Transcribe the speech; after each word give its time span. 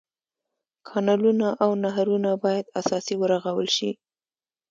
کانلونه 0.89 1.47
او 1.63 1.71
نهرونه 1.83 2.31
باید 2.43 2.71
اساسي 2.79 3.15
ورغول 3.21 3.67
شي. 3.77 3.91